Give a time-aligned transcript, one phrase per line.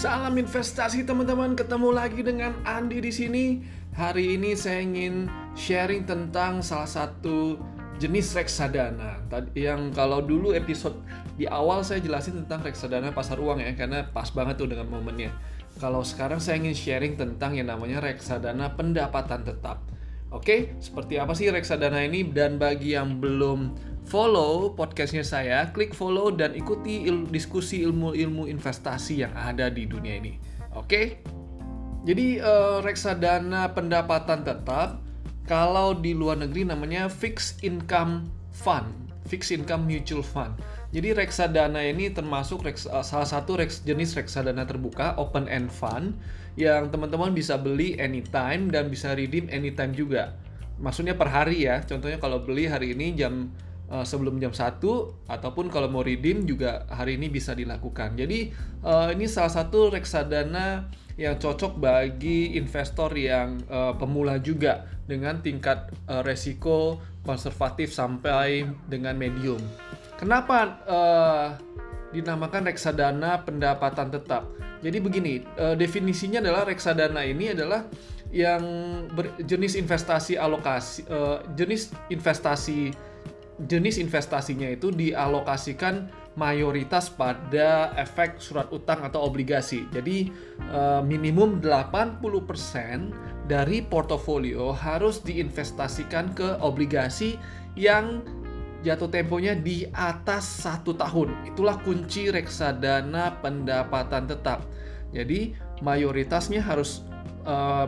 [0.00, 3.60] Salam investasi teman-teman, ketemu lagi dengan Andi di sini.
[3.92, 7.60] Hari ini saya ingin sharing tentang salah satu
[8.00, 9.20] jenis reksadana.
[9.28, 10.96] Tadi yang kalau dulu episode
[11.36, 15.36] di awal saya jelasin tentang reksadana pasar uang ya, karena pas banget tuh dengan momennya.
[15.76, 19.84] Kalau sekarang saya ingin sharing tentang yang namanya reksadana pendapatan tetap.
[20.30, 22.22] Oke, seperti apa sih reksadana ini?
[22.22, 23.74] Dan bagi yang belum
[24.06, 30.22] follow podcastnya saya, klik follow dan ikuti il diskusi ilmu-ilmu investasi yang ada di dunia
[30.22, 30.38] ini.
[30.78, 31.18] Oke?
[32.06, 35.02] Jadi uh, reksadana pendapatan tetap
[35.50, 38.86] kalau di luar negeri namanya fixed income fund,
[39.26, 40.54] fixed income mutual fund.
[40.90, 46.18] Jadi reksadana ini termasuk reks, uh, salah satu reks, jenis reksadana terbuka open end fund
[46.58, 50.34] yang teman-teman bisa beli anytime dan bisa redeem anytime juga.
[50.82, 51.78] Maksudnya per hari ya.
[51.86, 53.54] Contohnya kalau beli hari ini jam
[53.86, 54.82] uh, sebelum jam 1
[55.30, 58.18] ataupun kalau mau redeem juga hari ini bisa dilakukan.
[58.18, 58.50] Jadi
[58.82, 65.92] uh, ini salah satu reksadana yang cocok bagi investor yang uh, pemula juga dengan tingkat
[66.08, 69.60] uh, resiko konservatif sampai dengan medium.
[70.20, 71.46] Kenapa uh,
[72.12, 74.52] dinamakan reksadana pendapatan tetap?
[74.84, 77.88] Jadi begini, uh, definisinya adalah reksadana ini adalah
[78.28, 78.62] yang
[79.42, 82.94] jenis investasi alokasi uh, jenis investasi
[83.66, 89.88] jenis investasinya itu dialokasikan mayoritas pada efek surat utang atau obligasi.
[89.88, 90.32] Jadi
[90.68, 92.20] uh, minimum 80%
[93.48, 97.36] dari portofolio harus diinvestasikan ke obligasi
[97.76, 98.24] yang
[98.80, 101.52] jatuh temponya di atas satu tahun.
[101.52, 104.64] Itulah kunci reksadana pendapatan tetap.
[105.12, 107.04] Jadi mayoritasnya harus
[107.44, 107.86] uh,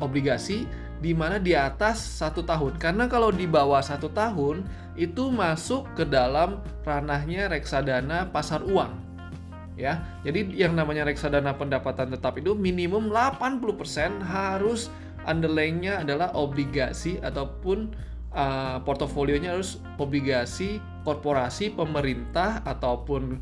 [0.00, 0.68] obligasi
[1.00, 2.76] di mana di atas satu tahun.
[2.76, 4.64] Karena kalau di bawah satu tahun
[5.00, 9.08] itu masuk ke dalam ranahnya reksadana pasar uang.
[9.80, 14.92] Ya, jadi yang namanya reksadana pendapatan tetap itu minimum 80% harus
[15.24, 17.88] underlying-nya adalah obligasi ataupun
[18.34, 23.40] uh, portofolionya harus obligasi korporasi pemerintah ataupun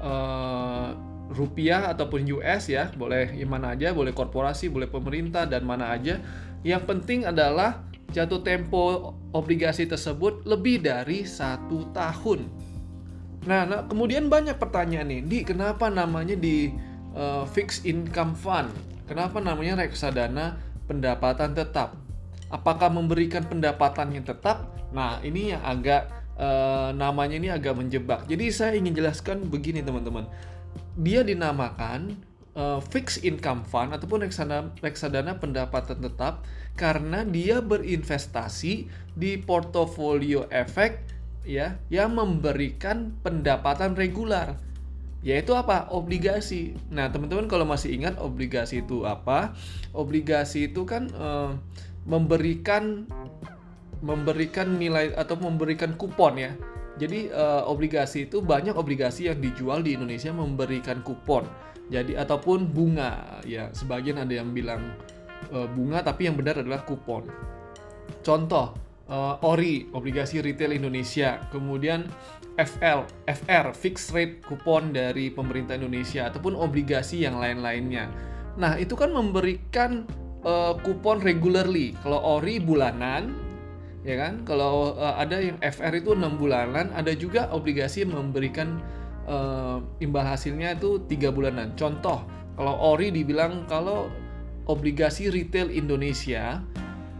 [0.00, 0.88] uh,
[1.30, 2.90] rupiah ataupun US ya.
[2.94, 6.18] Boleh yang mana aja boleh korporasi boleh pemerintah dan mana aja.
[6.66, 12.50] Yang penting adalah jatuh tempo obligasi tersebut lebih dari satu tahun.
[13.46, 15.20] Nah, nah kemudian banyak pertanyaan nih.
[15.24, 16.74] Di kenapa namanya di
[17.16, 18.68] uh, fixed income fund?
[19.08, 21.96] Kenapa namanya reksadana pendapatan tetap
[22.50, 24.68] apakah memberikan pendapatan yang tetap?
[24.90, 28.26] Nah, ini yang agak uh, namanya ini agak menjebak.
[28.26, 30.26] Jadi saya ingin jelaskan begini teman-teman.
[30.98, 32.18] Dia dinamakan
[32.54, 36.42] uh, fixed income fund ataupun reksadana, reksadana pendapatan tetap
[36.74, 41.02] karena dia berinvestasi di portofolio efek
[41.44, 44.60] ya yang memberikan pendapatan regular
[45.20, 49.52] yaitu apa obligasi nah teman-teman kalau masih ingat obligasi itu apa
[49.92, 51.60] obligasi itu kan uh,
[52.10, 53.06] memberikan
[54.02, 56.52] memberikan nilai atau memberikan kupon ya.
[56.98, 61.46] Jadi uh, obligasi itu banyak obligasi yang dijual di Indonesia memberikan kupon.
[61.88, 63.70] Jadi ataupun bunga ya.
[63.70, 64.98] Sebagian ada yang bilang
[65.54, 67.30] uh, bunga tapi yang benar adalah kupon.
[68.20, 68.74] Contoh
[69.08, 72.10] uh, ORI, obligasi retail Indonesia, kemudian
[72.58, 78.10] FL, FR, fixed rate kupon dari pemerintah Indonesia ataupun obligasi yang lain-lainnya.
[78.60, 80.04] Nah, itu kan memberikan
[80.44, 81.96] uh, kupon regularly.
[82.00, 83.36] Kalau ori bulanan,
[84.04, 84.44] ya kan?
[84.44, 88.80] Kalau uh, ada yang FR itu enam bulanan, ada juga obligasi memberikan
[89.28, 91.72] uh, imbal hasilnya itu tiga bulanan.
[91.76, 92.24] Contoh,
[92.56, 94.08] kalau ori dibilang kalau
[94.68, 96.62] obligasi retail Indonesia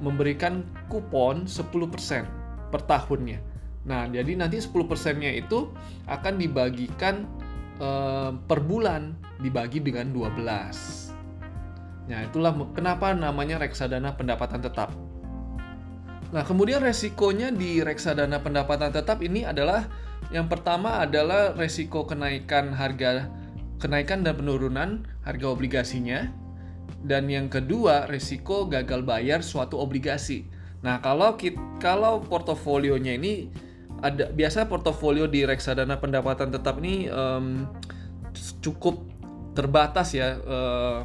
[0.00, 3.40] memberikan kupon 10% per tahunnya.
[3.88, 5.72] Nah, jadi nanti 10%-nya itu
[6.04, 7.24] akan dibagikan
[7.80, 10.99] uh, per bulan dibagi dengan 12.
[12.10, 14.90] Nah, itulah kenapa namanya reksadana pendapatan tetap.
[16.34, 19.86] Nah, kemudian resikonya di reksadana pendapatan tetap ini adalah
[20.34, 23.30] yang pertama adalah resiko kenaikan harga
[23.78, 26.30] kenaikan dan penurunan harga obligasinya
[27.06, 30.50] dan yang kedua resiko gagal bayar suatu obligasi.
[30.82, 33.54] Nah, kalau kita, kalau portofolionya ini
[34.02, 37.68] ada biasa portofolio di reksadana pendapatan tetap ini um,
[38.64, 38.98] cukup
[39.52, 41.04] terbatas ya uh,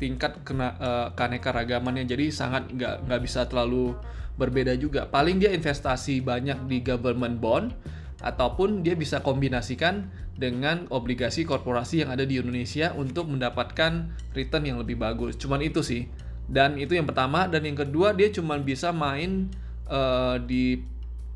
[0.00, 2.08] tingkat kena uh, keanekaragamannya.
[2.08, 3.96] Jadi sangat nggak nggak bisa terlalu
[4.40, 5.04] berbeda juga.
[5.04, 7.76] Paling dia investasi banyak di government bond
[8.24, 14.78] ataupun dia bisa kombinasikan dengan obligasi korporasi yang ada di Indonesia untuk mendapatkan return yang
[14.80, 15.36] lebih bagus.
[15.36, 16.08] Cuman itu sih.
[16.48, 17.44] Dan itu yang pertama.
[17.44, 19.52] Dan yang kedua dia cuma bisa main
[19.84, 20.80] uh, di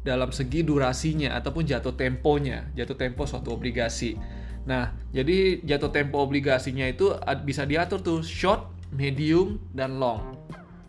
[0.05, 2.73] dalam segi durasinya ataupun jatuh temponya.
[2.73, 4.17] Jatuh tempo suatu obligasi
[4.64, 7.12] Nah, jadi jatuh tempo obligasinya itu
[7.44, 8.64] bisa diatur tuh short,
[8.96, 10.40] medium, dan long.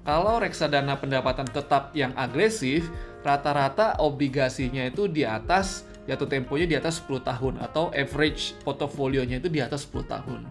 [0.06, 2.88] Kalau reksadana pendapatan tetap yang agresif,
[3.26, 9.50] rata-rata obligasinya itu di atas jatuh temponya di atas 10 tahun atau average portofolionya itu
[9.50, 10.46] di atas 10 tahun.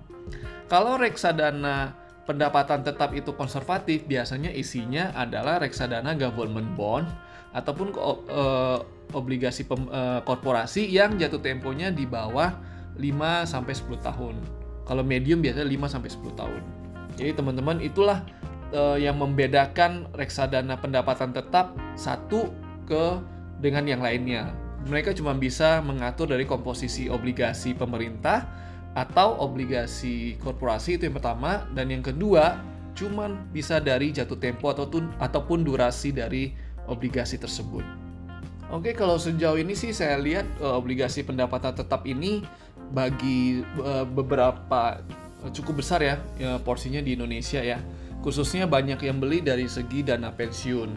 [0.67, 1.95] Kalau reksadana
[2.27, 7.07] pendapatan tetap itu konservatif, biasanya isinya adalah reksadana government bond
[7.55, 8.83] ataupun uh,
[9.15, 12.51] obligasi pem, uh, korporasi yang jatuh temponya di bawah
[12.99, 14.35] 5 sampai 10 tahun.
[14.85, 16.63] Kalau medium biasanya 5 sampai 10 tahun.
[17.15, 18.27] Jadi teman-teman itulah
[18.75, 22.51] uh, yang membedakan reksadana pendapatan tetap satu
[22.85, 23.19] ke
[23.63, 24.53] dengan yang lainnya.
[24.85, 28.45] Mereka cuma bisa mengatur dari komposisi obligasi pemerintah
[28.95, 32.63] atau obligasi korporasi itu yang pertama dan yang kedua
[32.95, 36.55] cuman bisa dari jatuh tempo ataupun ataupun durasi dari
[36.87, 38.04] obligasi tersebut.
[38.73, 42.41] Oke, kalau sejauh ini sih saya lihat uh, obligasi pendapatan tetap ini
[42.91, 45.05] bagi uh, beberapa
[45.45, 47.79] uh, cukup besar ya, ya porsinya di Indonesia ya.
[48.25, 50.91] Khususnya banyak yang beli dari segi dana pensiun.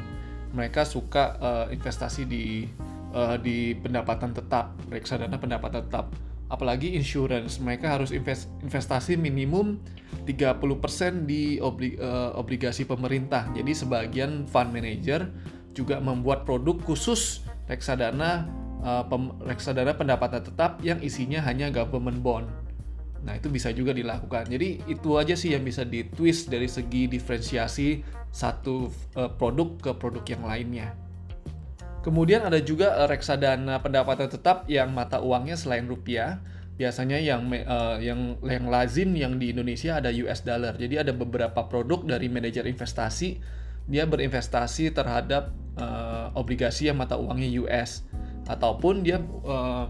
[0.56, 2.64] Mereka suka uh, investasi di
[3.12, 6.08] uh, di pendapatan tetap, reksadana pendapatan tetap
[6.48, 9.84] apalagi insurance mereka harus investasi minimum
[10.24, 15.28] 30% di obli, uh, obligasi pemerintah jadi sebagian fund manager
[15.76, 18.48] juga membuat produk khusus reksadana
[18.84, 22.48] uh, pem, reksadana pendapatan tetap yang isinya hanya government bond
[23.24, 28.02] nah itu bisa juga dilakukan jadi itu aja sih yang bisa ditwist dari segi diferensiasi
[28.32, 28.88] satu
[29.20, 30.96] uh, produk ke produk yang lainnya
[32.08, 36.40] Kemudian ada juga uh, reksadana pendapatan tetap yang mata uangnya selain rupiah.
[36.80, 40.80] Biasanya yang uh, yang yang lazim yang di Indonesia ada US dollar.
[40.80, 43.44] Jadi ada beberapa produk dari manajer investasi
[43.92, 48.04] dia berinvestasi terhadap uh, obligasi yang mata uangnya US
[48.50, 49.90] ataupun dia uh,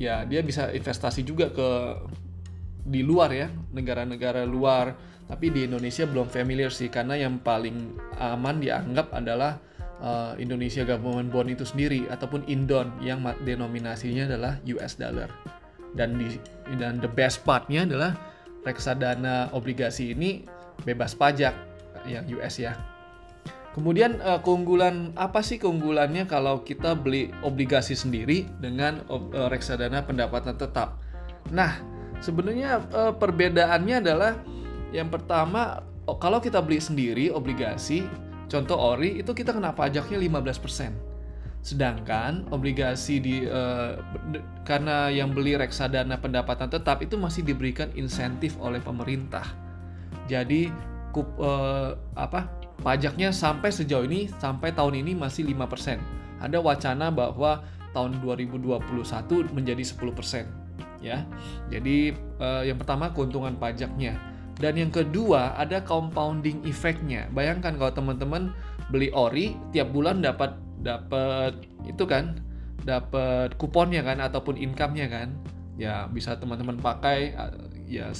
[0.00, 1.68] ya dia bisa investasi juga ke
[2.80, 4.96] di luar ya negara-negara luar
[5.30, 9.62] tapi di Indonesia belum familiar sih karena yang paling aman dianggap adalah
[10.02, 15.30] uh, Indonesia Government Bond itu sendiri ataupun Indon yang denominasinya adalah US dollar.
[15.94, 16.34] Dan di
[16.82, 18.18] dan the best partnya adalah
[18.66, 20.42] reksadana obligasi ini
[20.82, 21.54] bebas pajak
[22.10, 22.74] yang US ya.
[23.70, 30.58] Kemudian uh, keunggulan apa sih keunggulannya kalau kita beli obligasi sendiri dengan uh, reksadana pendapatan
[30.58, 30.98] tetap?
[31.54, 31.78] Nah,
[32.18, 34.32] sebenarnya uh, perbedaannya adalah
[34.90, 35.86] yang pertama
[36.18, 38.02] kalau kita beli sendiri obligasi
[38.50, 40.90] Contoh ori itu kita kena pajaknya 15%.
[41.62, 43.94] Sedangkan obligasi di uh,
[44.66, 49.46] karena yang beli reksadana pendapatan tetap itu masih diberikan insentif oleh pemerintah.
[50.26, 50.66] Jadi
[51.14, 52.50] kup, uh, apa
[52.80, 56.00] pajaknya sampai sejauh ini sampai tahun ini masih 5%.
[56.40, 57.60] Ada wacana bahwa
[57.92, 58.80] tahun 2021
[59.52, 61.24] menjadi 10% ya.
[61.72, 64.16] Jadi uh, yang pertama keuntungan pajaknya.
[64.60, 67.32] Dan yang kedua ada compounding effectnya.
[67.32, 68.52] Bayangkan kalau teman-teman
[68.92, 70.52] beli ori tiap bulan dapat
[70.84, 71.56] dapat
[71.88, 72.36] itu kan
[72.84, 75.32] dapat kuponnya kan ataupun income-nya kan.
[75.80, 77.32] Ya bisa teman-teman pakai
[77.88, 78.12] ya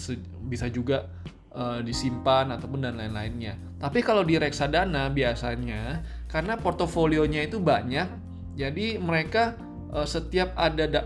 [0.49, 1.13] bisa juga
[1.55, 3.59] uh, disimpan ataupun dan lain-lainnya.
[3.81, 8.09] Tapi kalau di reksadana biasanya karena portofolionya itu banyak,
[8.55, 9.57] jadi mereka
[9.91, 11.01] uh, setiap ada da,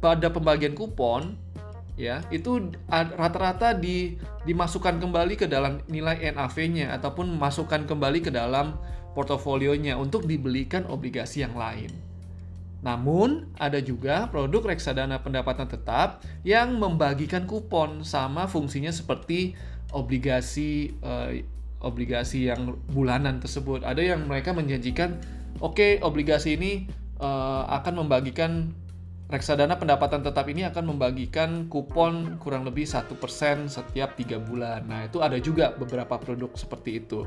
[0.00, 1.36] pada pembagian kupon
[2.00, 4.16] ya itu rata-rata di,
[4.48, 8.80] dimasukkan kembali ke dalam nilai NAV-nya ataupun masukkan kembali ke dalam
[9.12, 11.92] portofolionya untuk dibelikan obligasi yang lain.
[12.80, 19.52] Namun, ada juga produk reksadana pendapatan tetap yang membagikan kupon sama fungsinya seperti
[19.92, 21.44] obligasi eh,
[21.80, 23.84] obligasi yang bulanan tersebut.
[23.84, 25.20] Ada yang mereka menjanjikan,
[25.60, 26.88] oke, okay, obligasi ini
[27.20, 28.72] eh, akan membagikan
[29.30, 34.90] reksadana pendapatan tetap ini akan membagikan kupon kurang lebih satu persen setiap tiga bulan.
[34.90, 37.22] Nah, itu ada juga beberapa produk seperti itu.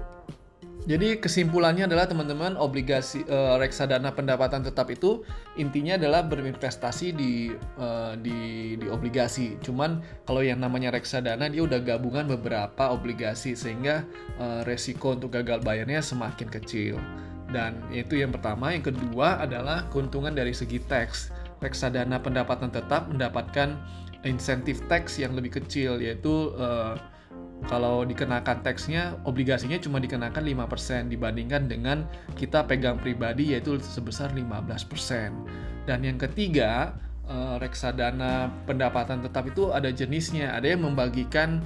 [0.83, 5.23] Jadi kesimpulannya adalah teman-teman obligasi uh, reksadana pendapatan tetap itu
[5.55, 9.55] intinya adalah berinvestasi di uh, di di obligasi.
[9.63, 14.03] Cuman kalau yang namanya reksadana dia udah gabungan beberapa obligasi sehingga
[14.43, 16.99] uh, resiko untuk gagal bayarnya semakin kecil.
[17.47, 21.31] Dan itu yang pertama, yang kedua adalah keuntungan dari segi teks
[21.63, 23.79] reksadana pendapatan tetap mendapatkan
[24.27, 26.99] insentif tax yang lebih kecil yaitu uh,
[27.67, 32.03] kalau dikenakan teksnya obligasinya cuma dikenakan 5% dibandingkan dengan
[32.35, 35.87] kita pegang pribadi yaitu sebesar 15%.
[35.87, 36.95] Dan yang ketiga,
[37.27, 41.63] uh, reksadana pendapatan tetap itu ada jenisnya, ada yang membagikan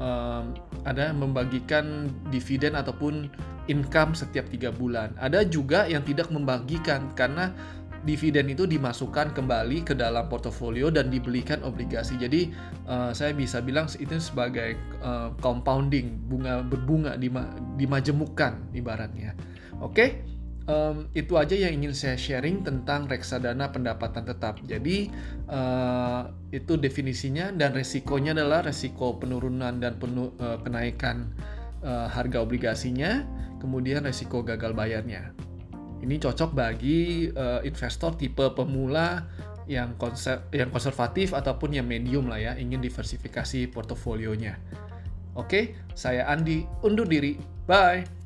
[0.00, 0.44] uh,
[0.84, 3.28] ada yang membagikan dividen ataupun
[3.68, 5.14] income setiap tiga bulan.
[5.20, 7.52] Ada juga yang tidak membagikan karena
[8.00, 12.16] dividen itu dimasukkan kembali ke dalam portofolio dan dibelikan obligasi.
[12.16, 12.48] Jadi
[12.88, 17.16] uh, saya bisa bilang itu sebagai uh, compounding bunga berbunga
[17.76, 19.36] dimajemukkan ibaratnya.
[19.80, 19.92] Oke.
[19.92, 20.10] Okay?
[20.70, 24.62] Um, itu aja yang ingin saya sharing tentang reksadana pendapatan tetap.
[24.62, 25.10] Jadi
[25.50, 31.34] uh, itu definisinya dan resikonya adalah resiko penurunan dan penu, uh, kenaikan
[31.82, 33.26] uh, harga obligasinya,
[33.58, 35.34] kemudian resiko gagal bayarnya.
[36.00, 39.24] Ini cocok bagi uh, investor tipe pemula
[39.70, 44.58] yang konsep yang konservatif ataupun yang medium lah ya, ingin diversifikasi portofolionya.
[45.38, 47.38] Oke, saya Andi undur diri.
[47.68, 48.19] Bye.